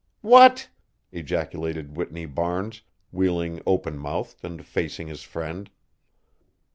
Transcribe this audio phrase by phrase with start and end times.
[0.21, 0.67] "What!"
[1.11, 5.69] ejaculated Whitney Barnes, wheeling open mouthed and facing his friend.